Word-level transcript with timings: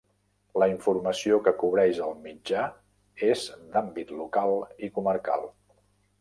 La 0.61 0.67
informació 0.69 1.35
que 1.47 1.53
cobreix 1.63 1.99
el 2.05 2.15
mitjà 2.23 2.63
és 3.29 3.45
d'àmbit 3.77 4.15
local 4.23 4.57
i 4.89 4.91
comarcal. 4.97 5.47